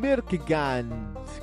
Merkgand 0.00 0.88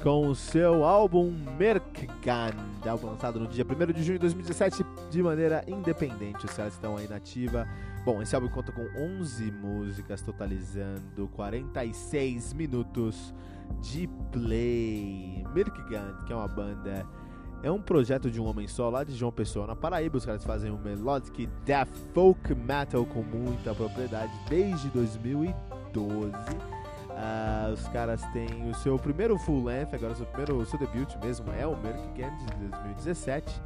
com 0.02 0.30
o 0.30 0.36
seu 0.36 0.84
álbum 0.84 1.32
Merkgand, 1.60 2.56
álbum 2.90 3.12
lançado 3.12 3.40
no 3.40 3.48
dia 3.48 3.64
1 3.64 3.94
de 3.94 4.04
junho 4.04 4.18
de 4.18 4.22
2017 4.22 4.84
de 5.12 5.22
maneira 5.22 5.64
independente. 5.68 6.44
Os 6.44 6.54
caras 6.54 6.74
estão 6.74 6.98
aí 6.98 7.08
na 7.08 7.18
ativa. 7.18 7.68
Bom, 8.04 8.20
esse 8.20 8.34
álbum 8.34 8.50
conta 8.50 8.72
com 8.72 8.82
11 9.00 9.52
músicas, 9.52 10.22
totalizando 10.24 11.28
46 11.36 12.54
minutos 12.54 13.32
de 13.80 14.10
play. 14.32 15.46
Merkgand, 15.54 16.26
que 16.26 16.34
é 16.34 16.36
uma 16.36 16.48
banda, 16.48 17.06
é 17.62 17.72
um 17.72 17.82
projeto 17.82 18.32
de 18.32 18.42
um 18.42 18.48
homem 18.48 18.68
só 18.68 18.90
lá 18.90 19.04
de 19.04 19.16
João 19.16 19.32
Pessoa, 19.32 19.68
na 19.68 19.76
Paraíba. 19.76 20.18
Os 20.18 20.26
caras 20.26 20.44
fazem 20.44 20.72
um 20.72 20.80
melodic 20.80 21.48
death 21.64 21.90
folk 22.12 22.56
metal 22.56 23.06
com 23.06 23.22
muita 23.22 23.76
propriedade 23.76 24.34
desde 24.50 24.90
2012. 24.90 26.77
Uh, 27.18 27.74
os 27.74 27.88
caras 27.88 28.22
têm 28.32 28.70
o 28.70 28.76
seu 28.76 28.96
primeiro 29.00 29.40
full 29.40 29.64
length, 29.64 29.92
agora 29.92 30.14
o 30.14 30.16
seu 30.16 30.26
primeiro 30.28 30.58
o 30.58 30.66
seu 30.68 30.78
debut 30.78 31.16
mesmo 31.20 31.52
é 31.52 31.66
o 31.66 31.76
Merkgand 31.76 32.38
de 32.38 32.68
2017. 32.68 33.60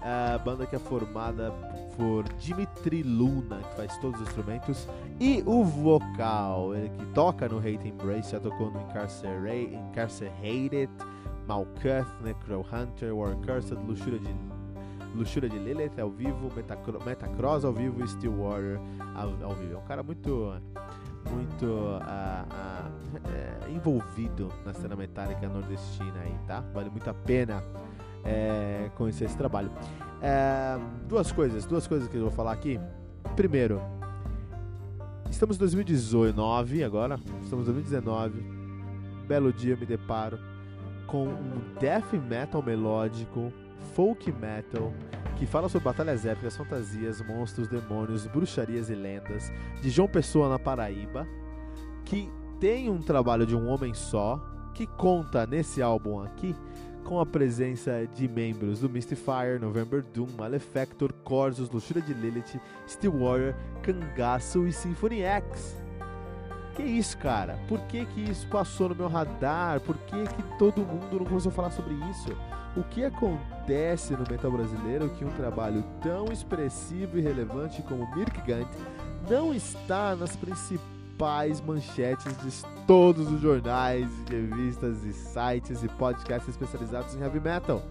A 0.00 0.36
uh, 0.36 0.44
banda 0.44 0.64
que 0.64 0.76
é 0.76 0.78
formada 0.78 1.52
por 1.94 2.24
Dimitri 2.38 3.02
Luna, 3.02 3.58
que 3.58 3.76
faz 3.76 3.98
todos 3.98 4.18
os 4.18 4.28
instrumentos, 4.28 4.88
e 5.20 5.42
o 5.44 5.62
vocal, 5.62 6.74
ele 6.74 6.88
que 6.88 7.04
toca 7.06 7.46
no 7.48 7.58
Hate 7.58 7.86
Embrace, 7.86 8.32
já 8.32 8.40
tocou 8.40 8.70
no 8.70 8.80
Incarcerate, 8.80 9.74
Incarcerated, 9.74 10.90
Malkuth, 11.46 12.08
Necro 12.22 12.64
Hunter, 12.72 13.14
War 13.14 13.36
Cursed, 13.36 13.78
Luxúria 13.86 14.18
de 14.18 14.34
Luxúria 15.14 15.48
de 15.48 15.58
Lilith 15.58 15.98
ao 15.98 16.10
vivo, 16.10 16.50
Metacro 16.54 17.02
Metacross 17.04 17.64
ao 17.64 17.72
vivo 17.72 18.04
e 18.04 18.08
Stillwater 18.08 18.78
ao, 19.14 19.50
ao 19.50 19.54
vivo. 19.54 19.74
É 19.74 19.78
um 19.78 19.84
cara 19.84 20.02
muito 20.02 20.52
muito 21.30 21.66
uh, 21.66 22.00
uh, 22.00 23.70
envolvido 23.70 24.52
na 24.64 24.72
cena 24.72 24.96
metálica 24.96 25.48
nordestina 25.48 26.20
aí, 26.20 26.34
tá? 26.46 26.60
Vale 26.72 26.90
muito 26.90 27.08
a 27.08 27.14
pena 27.14 27.62
é, 28.24 28.90
conhecer 28.96 29.24
esse 29.24 29.36
trabalho. 29.36 29.70
É, 30.20 30.78
duas 31.08 31.30
coisas, 31.30 31.64
duas 31.64 31.86
coisas 31.86 32.08
que 32.08 32.16
eu 32.16 32.22
vou 32.22 32.30
falar 32.30 32.52
aqui. 32.52 32.80
Primeiro, 33.34 33.80
estamos 35.30 35.56
em 35.56 35.60
2019 35.60 36.82
agora, 36.82 37.20
estamos 37.42 37.68
em 37.68 37.72
2019. 37.72 38.56
Belo 39.26 39.52
dia 39.52 39.76
me 39.76 39.86
deparo 39.86 40.38
com 41.06 41.28
um 41.28 41.74
death 41.80 42.12
metal 42.14 42.62
melódico, 42.62 43.52
folk 43.94 44.32
metal, 44.32 44.92
que 45.36 45.46
fala 45.46 45.68
sobre 45.68 45.84
batalhas 45.84 46.24
épicas, 46.24 46.56
fantasias, 46.56 47.20
monstros, 47.20 47.68
demônios, 47.68 48.26
bruxarias 48.26 48.90
e 48.90 48.94
lendas 48.94 49.52
de 49.82 49.90
João 49.90 50.08
Pessoa 50.08 50.48
na 50.48 50.58
Paraíba, 50.58 51.26
que 52.04 52.30
tem 52.58 52.90
um 52.90 53.02
trabalho 53.02 53.46
de 53.46 53.54
um 53.54 53.68
homem 53.68 53.92
só, 53.92 54.40
que 54.74 54.86
conta 54.86 55.46
nesse 55.46 55.82
álbum 55.82 56.20
aqui 56.20 56.54
com 57.04 57.20
a 57.20 57.26
presença 57.26 58.06
de 58.14 58.26
membros 58.26 58.80
do 58.80 58.90
Mystifier, 58.90 59.60
November 59.60 60.02
Doom, 60.12 60.26
Malefactor, 60.36 61.12
Corsos, 61.22 61.70
Luxúria 61.70 62.02
de 62.02 62.12
Lilith, 62.12 62.60
Stillwater, 62.88 63.54
Cangaço 63.82 64.66
e 64.66 64.72
Symphony 64.72 65.22
X. 65.22 65.85
Que 66.76 66.82
isso, 66.82 67.16
cara? 67.16 67.58
Por 67.68 67.80
que 67.86 68.04
que 68.04 68.20
isso 68.20 68.46
passou 68.48 68.90
no 68.90 68.94
meu 68.94 69.08
radar? 69.08 69.80
Por 69.80 69.96
que 69.96 70.24
que 70.24 70.42
todo 70.58 70.84
mundo 70.84 71.18
não 71.18 71.24
começou 71.24 71.50
a 71.50 71.54
falar 71.54 71.70
sobre 71.70 71.94
isso? 72.10 72.28
O 72.76 72.82
que 72.84 73.02
acontece 73.02 74.12
no 74.12 74.24
metal 74.30 74.50
brasileiro 74.50 75.08
que 75.08 75.24
um 75.24 75.30
trabalho 75.30 75.82
tão 76.02 76.26
expressivo 76.26 77.18
e 77.18 77.22
relevante 77.22 77.80
como 77.80 78.06
Mirkgant 78.14 78.68
não 79.26 79.54
está 79.54 80.14
nas 80.14 80.36
principais 80.36 81.62
manchetes 81.62 82.36
de 82.42 82.68
todos 82.86 83.32
os 83.32 83.40
jornais, 83.40 84.10
revistas 84.28 85.02
e 85.02 85.14
sites 85.14 85.82
e 85.82 85.88
podcasts 85.88 86.50
especializados 86.50 87.14
em 87.14 87.22
heavy 87.22 87.40
metal? 87.40 87.82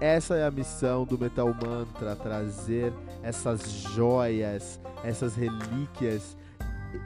Essa 0.00 0.34
é 0.34 0.44
a 0.44 0.50
missão 0.50 1.04
do 1.04 1.16
Metal 1.16 1.46
Mantra, 1.46 2.16
trazer 2.16 2.92
essas 3.22 3.70
joias, 3.70 4.80
essas 5.04 5.36
relíquias 5.36 6.36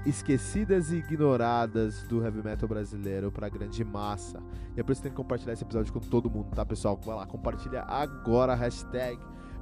esquecidas 0.07 0.91
e 0.91 0.97
ignoradas 0.97 2.03
do 2.05 2.23
heavy 2.23 2.43
metal 2.43 2.69
brasileiro 2.69 3.31
para 3.31 3.47
a 3.47 3.51
grande 3.51 3.85
massa. 3.85 4.43
E 4.77 4.81
é 4.81 4.83
por 4.83 4.93
isso 4.93 5.01
que 5.01 5.09
tem 5.09 5.13
que 5.13 5.17
compartilhar 5.17 5.53
esse 5.53 5.65
episódio 5.65 5.93
com 5.93 6.01
todo 6.01 6.31
mundo, 6.31 6.55
tá, 6.55 6.65
pessoal? 6.65 6.99
Vai 7.05 7.17
lá, 7.17 7.27
compartilha 7.27 7.83
agora, 7.83 8.55
hashtag 8.55 9.19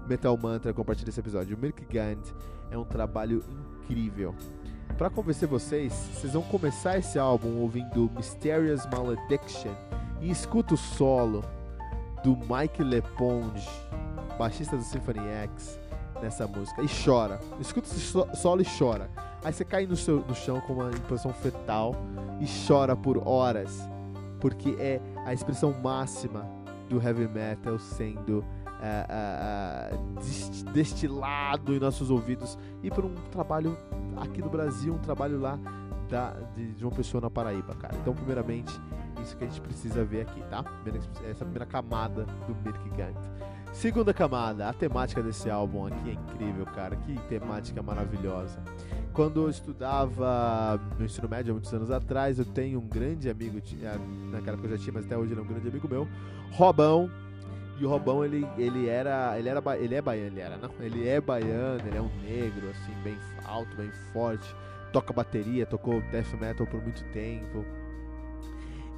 Metal 0.08 0.36
Mantra, 0.36 0.72
compartilha 0.72 1.10
esse 1.10 1.20
episódio. 1.20 1.56
O 1.56 1.60
Milk 1.60 1.84
Gand 1.84 2.22
é 2.70 2.78
um 2.78 2.84
trabalho 2.84 3.42
incrível. 3.48 4.34
Para 4.96 5.08
convencer 5.10 5.48
vocês, 5.48 5.92
vocês 6.14 6.32
vão 6.32 6.42
começar 6.42 6.98
esse 6.98 7.18
álbum 7.18 7.60
ouvindo 7.60 8.10
Mysterious 8.14 8.86
Malediction 8.86 9.72
e 10.20 10.30
escuta 10.30 10.74
o 10.74 10.76
solo 10.76 11.42
do 12.22 12.36
Mike 12.36 12.82
Leponge, 12.82 13.68
baixista 14.38 14.76
do 14.76 14.82
Symphony 14.82 15.18
X, 15.18 15.78
nessa 16.20 16.46
música. 16.46 16.82
E 16.82 16.86
chora. 17.04 17.40
Escuta 17.60 17.88
esse 17.88 18.00
solo 18.00 18.62
e 18.62 18.78
chora. 18.78 19.10
Aí 19.44 19.52
você 19.52 19.64
cai 19.64 19.86
no, 19.86 19.96
seu, 19.96 20.20
no 20.20 20.34
chão 20.34 20.60
com 20.60 20.74
uma 20.74 20.90
impressão 20.90 21.32
fetal 21.32 21.94
e 22.40 22.46
chora 22.66 22.94
por 22.94 23.26
horas. 23.26 23.88
Porque 24.40 24.76
é 24.78 25.00
a 25.24 25.32
expressão 25.32 25.72
máxima 25.82 26.48
do 26.88 27.00
heavy 27.00 27.28
metal 27.28 27.78
sendo 27.78 28.38
uh, 28.38 29.96
uh, 29.96 30.72
destilado 30.72 31.74
em 31.74 31.78
nossos 31.78 32.10
ouvidos. 32.10 32.58
E 32.82 32.90
por 32.90 33.04
um 33.04 33.14
trabalho 33.30 33.76
aqui 34.16 34.42
no 34.42 34.50
Brasil, 34.50 34.94
um 34.94 34.98
trabalho 34.98 35.40
lá 35.40 35.58
da, 36.08 36.30
de, 36.54 36.74
de 36.74 36.84
uma 36.84 36.90
pessoa 36.92 37.20
na 37.20 37.30
Paraíba, 37.30 37.74
cara. 37.74 37.96
Então, 37.96 38.14
primeiramente, 38.14 38.72
isso 39.22 39.36
que 39.36 39.44
a 39.44 39.46
gente 39.46 39.60
precisa 39.60 40.04
ver 40.04 40.22
aqui, 40.22 40.42
tá? 40.50 40.64
Essa 41.28 41.44
primeira 41.44 41.64
camada 41.66 42.24
do 42.46 42.54
Mirkgant. 42.62 43.16
Segunda 43.72 44.12
camada, 44.12 44.68
a 44.68 44.72
temática 44.72 45.22
desse 45.22 45.48
álbum 45.48 45.86
aqui 45.86 46.10
é 46.10 46.12
incrível, 46.12 46.66
cara. 46.66 46.94
Que 46.96 47.18
temática 47.28 47.82
maravilhosa. 47.82 48.60
Quando 49.12 49.42
eu 49.42 49.50
estudava 49.50 50.80
no 50.98 51.04
ensino 51.04 51.28
médio 51.28 51.52
há 51.52 51.54
muitos 51.54 51.72
anos 51.74 51.90
atrás, 51.90 52.38
eu 52.38 52.46
tenho 52.46 52.78
um 52.78 52.88
grande 52.88 53.28
amigo, 53.28 53.58
é, 53.82 53.98
naquela 54.30 54.56
época 54.56 54.68
eu 54.68 54.76
já 54.76 54.82
tinha, 54.82 54.92
mas 54.94 55.04
até 55.04 55.16
hoje 55.16 55.32
ele 55.32 55.40
é 55.40 55.42
um 55.42 55.46
grande 55.46 55.68
amigo 55.68 55.86
meu, 55.88 56.08
Robão. 56.52 57.10
E 57.78 57.84
o 57.84 57.88
Robão, 57.88 58.24
ele, 58.24 58.46
ele 58.56 58.88
era. 58.88 59.38
Ele 59.38 59.48
era. 59.48 59.60
Ele 59.78 59.94
é 59.94 60.00
baiano, 60.00 60.28
ele 60.28 60.40
era, 60.40 60.56
não. 60.56 60.70
Ele 60.80 61.08
é 61.08 61.20
baiano, 61.20 61.80
ele 61.86 61.96
é 61.96 62.00
um 62.00 62.10
negro, 62.22 62.70
assim, 62.70 62.92
bem 63.02 63.18
alto, 63.44 63.76
bem 63.76 63.90
forte. 64.12 64.54
Toca 64.92 65.12
bateria, 65.12 65.66
tocou 65.66 66.00
death 66.10 66.32
metal 66.40 66.66
por 66.66 66.80
muito 66.80 67.02
tempo. 67.12 67.64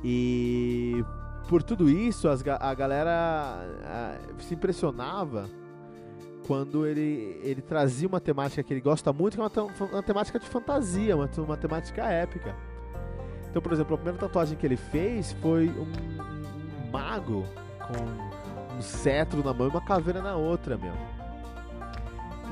E 0.02 1.02
por 1.48 1.62
tudo 1.62 1.88
isso, 1.88 2.28
as, 2.28 2.44
a 2.46 2.74
galera 2.74 3.10
a, 3.84 4.16
se 4.42 4.54
impressionava 4.54 5.48
quando 6.46 6.86
ele, 6.86 7.40
ele 7.42 7.62
trazia 7.62 8.06
uma 8.06 8.20
temática 8.20 8.62
que 8.62 8.72
ele 8.72 8.80
gosta 8.80 9.12
muito, 9.12 9.36
que 9.36 9.40
é 9.40 9.62
uma, 9.62 9.70
uma 9.92 10.02
temática 10.02 10.38
de 10.38 10.46
fantasia, 10.46 11.16
uma, 11.16 11.28
uma 11.38 11.56
temática 11.56 12.04
épica. 12.04 12.54
Então, 13.50 13.62
por 13.62 13.72
exemplo, 13.72 13.94
a 13.94 13.98
primeira 13.98 14.18
tatuagem 14.18 14.56
que 14.56 14.66
ele 14.66 14.76
fez 14.76 15.32
foi 15.40 15.68
um, 15.68 16.88
um 16.88 16.90
mago 16.90 17.44
com 17.86 18.76
um 18.76 18.82
cetro 18.82 19.42
na 19.42 19.54
mão 19.54 19.68
e 19.68 19.70
uma 19.70 19.80
caveira 19.80 20.20
na 20.20 20.36
outra, 20.36 20.76
meu. 20.76 20.92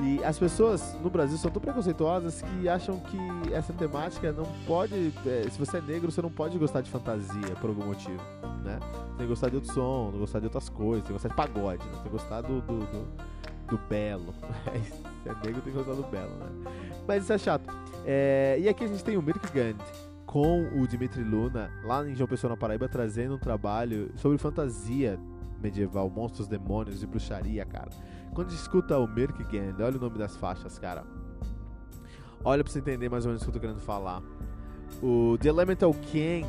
E 0.01 0.23
as 0.23 0.39
pessoas 0.39 0.97
no 1.03 1.09
Brasil 1.09 1.37
são 1.37 1.51
tão 1.51 1.61
preconceituosas 1.61 2.41
que 2.41 2.67
acham 2.67 2.99
que 2.99 3.53
essa 3.53 3.71
temática 3.73 4.31
não 4.31 4.45
pode. 4.65 5.13
É, 5.25 5.47
se 5.49 5.59
você 5.59 5.77
é 5.77 5.81
negro, 5.81 6.11
você 6.11 6.21
não 6.21 6.31
pode 6.31 6.57
gostar 6.57 6.81
de 6.81 6.89
fantasia 6.89 7.55
por 7.61 7.69
algum 7.69 7.85
motivo, 7.85 8.21
né? 8.63 8.79
Tem 9.17 9.17
que 9.19 9.27
gostar 9.27 9.49
de 9.49 9.57
outro 9.57 9.71
som, 9.71 10.09
não 10.11 10.19
gostar 10.19 10.39
de 10.39 10.45
outras 10.45 10.67
coisas, 10.67 11.03
tem 11.03 11.15
que 11.15 11.21
gostar 11.21 11.29
de 11.29 11.35
pagode, 11.35 11.85
né? 11.85 11.91
tem 11.93 12.03
que 12.03 12.09
gostar 12.09 12.41
do, 12.41 12.59
do, 12.61 12.79
do, 12.79 13.32
do 13.73 13.77
belo. 13.89 14.33
se 15.23 15.25
é 15.29 15.33
negro, 15.45 15.61
tem 15.61 15.71
que 15.71 15.71
gostar 15.71 15.93
do 15.93 16.03
belo, 16.03 16.35
né? 16.35 16.71
Mas 17.07 17.23
isso 17.23 17.33
é 17.33 17.37
chato. 17.37 17.73
É, 18.05 18.57
e 18.59 18.69
aqui 18.69 18.83
a 18.83 18.87
gente 18.87 19.03
tem 19.03 19.17
o 19.17 19.21
Mirk 19.21 19.51
Gandhi 19.51 19.83
com 20.27 20.67
o 20.79 20.87
Dimitri 20.87 21.23
Luna, 21.23 21.71
lá 21.83 22.07
em 22.07 22.15
João 22.15 22.27
Pessoa, 22.27 22.51
na 22.51 22.57
Paraíba, 22.57 22.87
trazendo 22.87 23.35
um 23.35 23.39
trabalho 23.39 24.11
sobre 24.15 24.37
fantasia 24.37 25.19
medieval, 25.61 26.09
monstros, 26.09 26.47
demônios 26.47 27.01
e 27.01 27.07
bruxaria, 27.07 27.65
cara. 27.65 27.89
Quando 28.33 28.51
escuta 28.51 28.97
o 28.97 29.07
Mirkgand, 29.07 29.75
olha 29.79 29.97
o 29.97 30.01
nome 30.01 30.17
das 30.17 30.35
faixas, 30.35 30.77
cara. 30.77 31.03
Olha 32.43 32.63
pra 32.63 32.71
você 32.71 32.79
entender 32.79 33.09
mais 33.09 33.25
ou 33.25 33.29
menos 33.29 33.41
o 33.41 33.45
que 33.45 33.49
eu 33.49 33.53
tô 33.53 33.59
querendo 33.59 33.79
falar. 33.79 34.21
O 35.01 35.37
The 35.39 35.49
Elemental 35.49 35.93
King, 35.93 36.45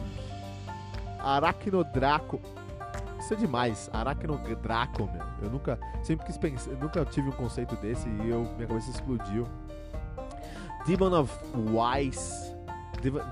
Arachnodraco. 1.20 2.40
Isso 3.24 3.32
é 3.32 3.36
demais, 3.38 3.88
Arachnodraco, 3.90 5.10
meu. 5.10 5.24
Eu 5.40 5.50
nunca, 5.50 5.78
sempre 6.02 6.26
quis 6.26 6.36
pensar, 6.36 6.72
nunca 6.72 7.02
tive 7.06 7.30
um 7.30 7.32
conceito 7.32 7.74
desse 7.76 8.06
e 8.06 8.28
eu, 8.28 8.42
minha 8.56 8.66
cabeça 8.68 8.90
explodiu. 8.90 9.46
Demon 10.84 11.18
of 11.18 11.32
Wise, 11.54 12.54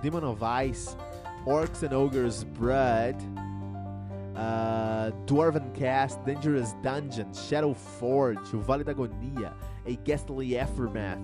Demon 0.01 0.31
of 0.31 0.41
Ice, 0.67 0.97
Orcs 1.45 1.83
and 1.83 1.95
Ogres 1.95 2.43
Blood 2.43 3.19
uh, 4.35 5.13
Dwarven 5.27 5.71
Cast, 5.75 6.19
Dangerous 6.25 6.73
Dungeon, 6.83 7.31
Shadow 7.35 7.75
Forge, 7.75 8.57
O 8.57 8.61
Vale 8.61 8.85
da 8.85 8.93
Agonia, 8.93 9.53
A 9.85 9.91
Ghastly 10.07 10.59
Aftermath. 10.59 11.21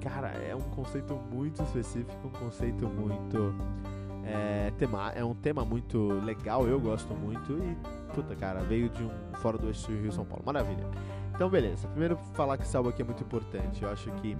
Cara, 0.00 0.28
é 0.28 0.54
um 0.54 0.60
conceito 0.60 1.20
muito 1.32 1.60
específico, 1.64 2.28
um 2.28 2.30
conceito 2.30 2.86
muito. 2.86 3.52
É, 4.24 4.72
tema, 4.78 5.10
é 5.10 5.24
um 5.24 5.34
tema 5.34 5.64
muito 5.64 6.08
legal, 6.20 6.66
eu 6.66 6.78
gosto 6.78 7.14
muito 7.14 7.52
e, 7.52 7.76
puta, 8.14 8.36
cara, 8.36 8.60
veio 8.60 8.88
de 8.88 9.02
um 9.02 9.10
fora 9.40 9.58
do 9.58 9.68
eixo 9.68 9.90
Rio 9.90 10.12
São 10.12 10.24
Paulo. 10.24 10.42
Maravilha. 10.44 10.84
Então, 11.34 11.48
beleza. 11.48 11.88
Primeiro, 11.88 12.16
falar 12.34 12.58
que 12.58 12.64
esse 12.64 12.76
álbum 12.76 12.90
aqui 12.90 13.02
é 13.02 13.04
muito 13.04 13.22
importante. 13.22 13.82
Eu 13.82 13.90
acho 13.90 14.10
que 14.12 14.36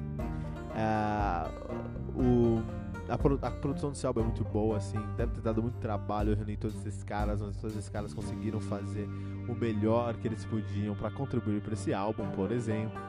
uh, 0.74 2.20
o 2.20 2.62
a, 3.10 3.14
a, 3.46 3.50
produção 3.50 3.90
desse 3.90 4.06
álbum 4.06 4.20
é 4.20 4.24
muito 4.24 4.44
boa, 4.44 4.76
assim, 4.76 4.98
deve 5.16 5.32
ter 5.32 5.40
dado 5.40 5.60
muito 5.60 5.78
trabalho 5.78 6.34
reunir 6.34 6.56
todos 6.56 6.76
esses 6.86 7.02
caras, 7.02 7.40
mas 7.40 7.56
todos 7.56 7.76
esses 7.76 7.88
caras 7.88 8.14
conseguiram 8.14 8.60
fazer 8.60 9.08
o 9.48 9.54
melhor 9.54 10.14
que 10.14 10.28
eles 10.28 10.44
podiam 10.44 10.94
para 10.94 11.10
contribuir 11.10 11.60
para 11.60 11.72
esse 11.72 11.92
álbum, 11.92 12.28
por 12.30 12.52
exemplo. 12.52 13.00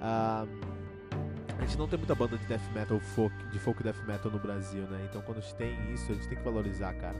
Ah, 0.00 0.44
a 1.62 1.66
gente 1.66 1.78
não 1.78 1.86
tem 1.86 1.96
muita 1.96 2.14
banda 2.14 2.36
de 2.36 2.44
death 2.46 2.60
metal 2.74 2.98
folk, 2.98 3.34
de 3.50 3.58
folk 3.58 3.82
death 3.84 4.04
metal 4.04 4.32
no 4.32 4.38
Brasil, 4.38 4.82
né? 4.82 5.06
Então 5.08 5.22
quando 5.22 5.38
a 5.38 5.40
gente 5.40 5.54
tem 5.54 5.92
isso, 5.92 6.10
a 6.10 6.14
gente 6.14 6.28
tem 6.28 6.36
que 6.36 6.44
valorizar, 6.44 6.92
cara. 6.94 7.16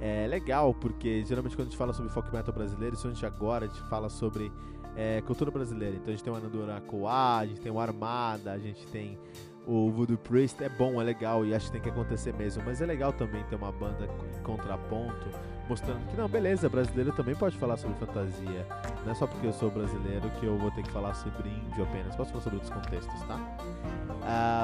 É 0.00 0.26
legal 0.26 0.72
porque 0.72 1.22
geralmente 1.24 1.54
quando 1.54 1.68
a 1.68 1.70
gente 1.70 1.76
fala 1.76 1.92
sobre 1.92 2.10
folk 2.10 2.32
metal 2.32 2.54
brasileiro, 2.54 2.94
isso 2.94 3.06
a 3.06 3.10
gente 3.10 3.24
agora 3.26 3.66
a 3.66 3.68
gente 3.68 3.82
fala 3.88 4.08
sobre 4.08 4.50
é, 4.96 5.20
cultura 5.20 5.50
brasileira. 5.50 5.96
Então 5.96 6.08
a 6.08 6.10
gente 6.12 6.24
tem 6.24 6.32
o 6.32 6.36
Anandura 6.36 6.80
Coá, 6.80 7.38
a 7.38 7.46
gente 7.46 7.60
tem 7.60 7.70
o 7.70 7.78
Armada, 7.78 8.52
a 8.52 8.58
gente 8.58 8.86
tem 8.86 9.18
o 9.66 9.90
Voodoo 9.90 10.18
Priest 10.18 10.62
é 10.62 10.68
bom, 10.68 11.00
é 11.00 11.04
legal 11.04 11.44
e 11.44 11.54
acho 11.54 11.66
que 11.66 11.72
tem 11.72 11.80
que 11.80 11.88
acontecer 11.88 12.34
mesmo. 12.34 12.62
Mas 12.64 12.80
é 12.80 12.86
legal 12.86 13.12
também 13.12 13.42
ter 13.44 13.56
uma 13.56 13.72
banda 13.72 14.08
em 14.38 14.42
contraponto, 14.42 15.28
mostrando 15.68 16.06
que 16.08 16.16
não, 16.16 16.28
beleza, 16.28 16.68
brasileiro 16.68 17.12
também 17.12 17.34
pode 17.34 17.56
falar 17.56 17.76
sobre 17.76 17.96
fantasia. 17.98 18.66
Não 19.04 19.12
é 19.12 19.14
só 19.14 19.26
porque 19.26 19.46
eu 19.46 19.52
sou 19.52 19.70
brasileiro 19.70 20.28
que 20.38 20.46
eu 20.46 20.56
vou 20.58 20.70
ter 20.70 20.82
que 20.82 20.90
falar 20.90 21.14
sobre 21.14 21.48
índio 21.48 21.84
apenas. 21.84 22.14
Posso 22.14 22.30
falar 22.30 22.42
sobre 22.42 22.58
outros 22.58 22.74
contextos, 22.74 23.20
tá? 23.22 23.38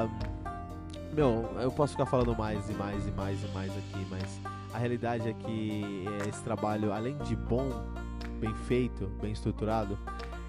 Um, 0.07 1.15
meu, 1.15 1.51
eu 1.61 1.73
posso 1.73 1.93
ficar 1.93 2.07
falando 2.07 2.37
mais 2.37 2.69
e 2.69 2.73
mais 2.75 3.07
e 3.07 3.11
mais 3.11 3.43
e 3.43 3.47
mais 3.49 3.71
aqui, 3.71 4.07
mas 4.09 4.41
a 4.73 4.79
realidade 4.79 5.29
é 5.29 5.33
que 5.33 6.05
esse 6.29 6.43
trabalho, 6.43 6.93
além 6.93 7.17
de 7.19 7.35
bom, 7.35 7.69
bem 8.39 8.55
feito, 8.55 9.07
bem 9.21 9.33
estruturado, 9.33 9.99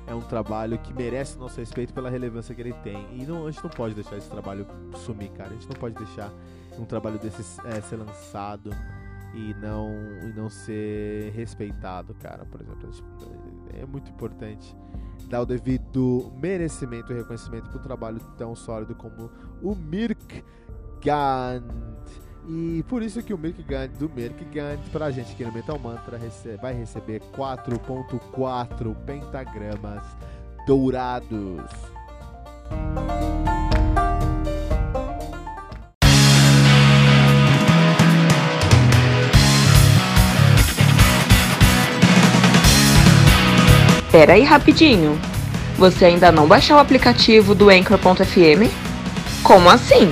é 0.08 0.16
um 0.16 0.22
trabalho 0.22 0.78
que 0.80 0.94
merece 0.94 1.38
nosso 1.38 1.60
respeito 1.60 1.94
pela 1.94 2.10
relevância 2.10 2.54
que 2.54 2.62
ele 2.62 2.74
tem. 2.84 3.08
E 3.14 3.26
não, 3.26 3.48
a 3.48 3.52
gente 3.52 3.64
não 3.64 3.70
pode 3.70 3.94
deixar 3.94 4.18
esse 4.18 4.30
trabalho 4.30 4.66
sumir, 4.96 5.32
cara. 5.32 5.50
A 5.50 5.54
gente 5.54 5.68
não 5.68 5.76
pode 5.76 5.96
deixar 5.96 6.32
um 6.78 6.86
trabalho 6.86 7.20
desse 7.20 7.42
é, 7.66 7.82
ser 7.82 7.98
lançado 7.98 8.72
e 9.34 9.54
não, 9.56 9.90
e 10.24 10.34
não 10.36 10.50
ser 10.50 11.32
respeitado, 11.32 12.14
cara. 12.16 12.46
Por 12.46 12.62
exemplo, 12.62 12.90
é 13.74 13.86
muito 13.86 14.10
importante 14.12 14.76
dar 15.28 15.42
o 15.42 15.46
devido 15.46 16.32
merecimento 16.42 17.14
e 17.14 17.16
reconhecimento 17.16 17.70
para 17.70 17.80
um 17.80 17.84
trabalho 17.84 18.20
tão 18.38 18.56
sólido 18.56 18.96
como 18.96 19.32
o 19.62 19.76
Mirk 19.76 20.44
Gant. 21.02 21.64
E 22.48 22.84
por 22.90 23.04
isso 23.04 23.22
que 23.22 23.34
o 23.34 23.38
Mirk 23.38 23.62
Gant 23.64 23.92
do 24.00 24.10
Mirk 24.10 24.44
Gant 24.46 24.80
pra 24.92 25.12
gente 25.12 25.32
aqui 25.32 25.44
no 25.44 25.52
Metal 25.52 25.78
Mantra 25.78 26.20
vai 26.62 26.74
receber 26.74 27.22
4.4 27.38 28.96
pentagramas 29.06 30.04
dourados. 30.66 31.62
Pera 44.12 44.34
aí 44.34 44.44
rapidinho. 44.44 45.18
Você 45.78 46.06
ainda 46.06 46.32
não 46.32 46.48
baixou 46.48 46.76
o 46.76 46.80
aplicativo 46.80 47.56
do 47.56 47.70
Anchor.fm? 47.70 48.70
Como 49.42 49.70
assim? 49.70 50.12